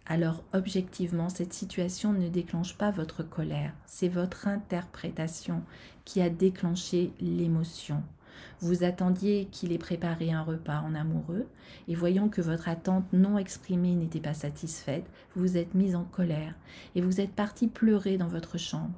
alors 0.05 0.43
objectivement, 0.53 1.29
cette 1.29 1.53
situation 1.53 2.11
ne 2.13 2.27
déclenche 2.27 2.77
pas 2.77 2.91
votre 2.91 3.23
colère, 3.23 3.73
c'est 3.85 4.09
votre 4.09 4.47
interprétation 4.47 5.63
qui 6.05 6.21
a 6.21 6.29
déclenché 6.29 7.13
l'émotion. 7.19 8.03
Vous 8.59 8.83
attendiez 8.83 9.45
qu'il 9.45 9.71
ait 9.71 9.77
préparé 9.77 10.31
un 10.31 10.43
repas 10.43 10.81
en 10.81 10.95
amoureux, 10.95 11.47
et 11.87 11.95
voyant 11.95 12.29
que 12.29 12.41
votre 12.41 12.69
attente 12.69 13.11
non 13.13 13.37
exprimée 13.37 13.95
n'était 13.95 14.19
pas 14.19 14.33
satisfaite, 14.33 15.05
vous 15.35 15.41
vous 15.41 15.57
êtes 15.57 15.73
mise 15.73 15.95
en 15.95 16.03
colère, 16.03 16.55
et 16.95 17.01
vous 17.01 17.21
êtes 17.21 17.33
parti 17.33 17.67
pleurer 17.67 18.17
dans 18.17 18.27
votre 18.27 18.57
chambre. 18.57 18.93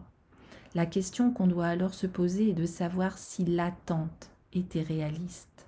La 0.75 0.85
question 0.85 1.31
qu'on 1.31 1.47
doit 1.47 1.67
alors 1.67 1.93
se 1.93 2.07
poser 2.07 2.49
est 2.49 2.53
de 2.53 2.65
savoir 2.65 3.17
si 3.17 3.45
l'attente 3.45 4.31
était 4.53 4.81
réaliste. 4.81 5.67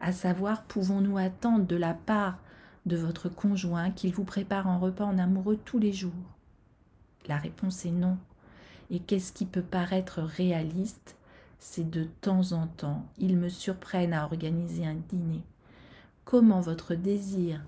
À 0.00 0.12
savoir, 0.12 0.64
pouvons-nous 0.64 1.18
attendre 1.18 1.66
de 1.66 1.76
la 1.76 1.94
part 1.94 2.38
de 2.86 2.96
votre 2.96 3.28
conjoint 3.28 3.90
qu'il 3.90 4.12
vous 4.12 4.24
prépare 4.24 4.66
un 4.66 4.78
repas 4.78 5.04
en 5.04 5.18
amoureux 5.18 5.58
tous 5.64 5.78
les 5.78 5.92
jours? 5.92 6.12
La 7.26 7.36
réponse 7.36 7.84
est 7.84 7.90
non. 7.90 8.16
Et 8.90 9.00
qu'est-ce 9.00 9.32
qui 9.32 9.44
peut 9.44 9.62
paraître 9.62 10.20
réaliste 10.22 11.17
C'est 11.58 11.88
de 11.88 12.04
temps 12.20 12.52
en 12.52 12.66
temps, 12.66 13.04
il 13.18 13.36
me 13.36 13.48
surprenne 13.48 14.12
à 14.12 14.24
organiser 14.24 14.86
un 14.86 14.96
dîner. 15.08 15.42
Comment 16.24 16.60
votre 16.60 16.94
désir 16.94 17.60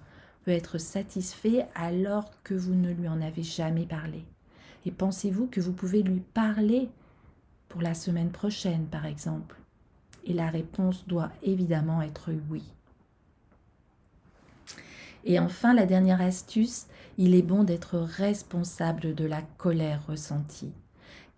peut 0.45 0.53
être 0.53 0.79
satisfait 0.79 1.67
alors 1.75 2.31
que 2.45 2.55
vous 2.55 2.75
ne 2.75 2.93
lui 2.93 3.09
en 3.09 3.21
avez 3.21 3.43
jamais 3.43 3.87
parlé? 3.87 4.25
Et 4.87 4.91
pensez-vous 4.91 5.47
que 5.47 5.61
vous 5.61 5.73
pouvez 5.73 6.03
lui 6.03 6.21
parler 6.21 6.89
pour 7.69 7.83
la 7.83 7.95
semaine 7.95 8.31
prochaine, 8.31 8.87
par 8.87 9.07
exemple? 9.07 9.57
Et 10.25 10.35
la 10.35 10.49
réponse 10.49 11.07
doit 11.07 11.31
évidemment 11.43 12.03
être 12.03 12.31
oui. 12.51 12.63
Et 15.25 15.39
enfin, 15.39 15.75
la 15.75 15.87
dernière 15.87 16.21
astuce, 16.21 16.87
il 17.19 17.35
est 17.35 17.43
bon 17.43 17.65
d'être 17.65 17.99
responsable 17.99 19.15
de 19.15 19.25
la 19.25 19.43
colère 19.59 20.07
ressentie. 20.07 20.73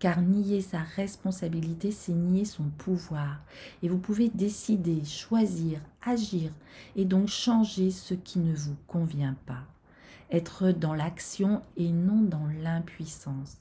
Car 0.03 0.21
nier 0.21 0.59
sa 0.59 0.79
responsabilité, 0.79 1.89
c'est 1.89 2.11
nier 2.11 2.43
son 2.43 2.65
pouvoir. 2.65 3.39
Et 3.81 3.87
vous 3.87 3.99
pouvez 3.99 4.27
décider, 4.27 5.05
choisir, 5.05 5.79
agir 6.05 6.51
et 6.97 7.05
donc 7.05 7.29
changer 7.29 7.89
ce 7.89 8.13
qui 8.13 8.39
ne 8.39 8.53
vous 8.53 8.75
convient 8.85 9.37
pas 9.45 9.63
être 10.29 10.71
dans 10.71 10.93
l'action 10.93 11.61
et 11.77 11.93
non 11.93 12.21
dans 12.21 12.47
l'impuissance. 12.61 13.55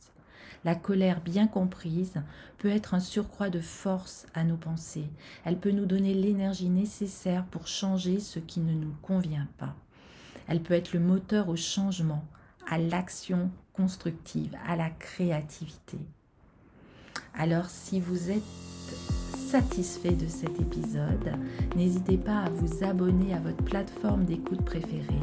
La 0.65 0.75
colère 0.75 1.21
bien 1.21 1.47
comprise 1.47 2.21
peut 2.59 2.71
être 2.71 2.95
un 2.95 3.01
surcroît 3.01 3.49
de 3.49 3.61
force 3.61 4.27
à 4.35 4.43
nos 4.43 4.57
pensées. 4.57 5.11
Elle 5.45 5.59
peut 5.59 5.71
nous 5.71 5.87
donner 5.87 6.13
l'énergie 6.13 6.71
nécessaire 6.71 7.45
pour 7.45 7.69
changer 7.69 8.19
ce 8.19 8.41
qui 8.41 8.59
ne 8.59 8.75
nous 8.75 8.97
convient 9.01 9.47
pas. 9.59 9.77
Elle 10.49 10.61
peut 10.61 10.75
être 10.75 10.93
le 10.93 10.99
moteur 10.99 11.49
au 11.49 11.57
changement, 11.57 12.25
à 12.69 12.79
l'action 12.79 13.53
constructive, 13.75 14.57
à 14.67 14.75
la 14.75 14.91
créativité. 14.91 15.99
Alors 17.35 17.67
si 17.69 17.99
vous 17.99 18.31
êtes 18.31 18.43
satisfait 19.53 20.13
de 20.13 20.27
cet 20.29 20.61
épisode, 20.61 21.33
n'hésitez 21.77 22.17
pas 22.17 22.41
à 22.41 22.51
vous 22.51 22.85
abonner 22.85 23.35
à 23.35 23.39
votre 23.39 23.63
plateforme 23.65 24.25
d'écoute 24.25 24.63
préférée. 24.65 25.23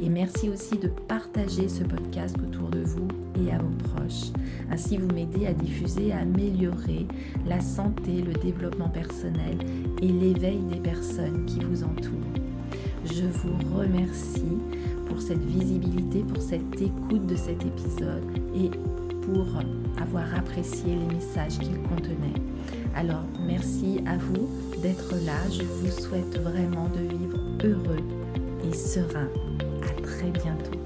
Et 0.00 0.08
merci 0.08 0.48
aussi 0.48 0.78
de 0.78 0.88
partager 0.88 1.68
ce 1.68 1.84
podcast 1.84 2.36
autour 2.38 2.70
de 2.70 2.80
vous 2.80 3.08
et 3.40 3.52
à 3.52 3.58
vos 3.58 3.76
proches. 3.88 4.32
Ainsi, 4.70 4.96
vous 4.96 5.08
m'aidez 5.14 5.46
à 5.46 5.52
diffuser, 5.52 6.12
à 6.12 6.20
améliorer 6.20 7.06
la 7.46 7.60
santé, 7.60 8.22
le 8.22 8.32
développement 8.32 8.88
personnel 8.88 9.58
et 10.02 10.08
l'éveil 10.08 10.60
des 10.72 10.80
personnes 10.80 11.44
qui 11.46 11.60
vous 11.60 11.84
entourent. 11.84 12.18
Je 13.04 13.24
vous 13.24 13.76
remercie 13.76 14.58
pour 15.06 15.20
cette 15.20 15.44
visibilité, 15.44 16.22
pour 16.22 16.42
cette 16.42 16.80
écoute 16.80 17.26
de 17.26 17.36
cet 17.36 17.64
épisode 17.64 18.24
et 18.54 18.70
pour 19.28 19.46
avoir 20.00 20.34
apprécié 20.34 20.96
les 20.96 21.14
messages 21.14 21.58
qu'il 21.58 21.80
contenait. 21.82 22.40
Alors, 22.94 23.24
merci 23.46 24.00
à 24.06 24.16
vous 24.16 24.48
d'être 24.80 25.14
là. 25.26 25.38
Je 25.50 25.64
vous 25.64 25.90
souhaite 25.90 26.38
vraiment 26.40 26.88
de 26.88 27.00
vivre 27.00 27.38
heureux 27.64 28.04
et 28.64 28.74
serein. 28.74 29.28
À 29.82 30.02
très 30.02 30.30
bientôt. 30.30 30.77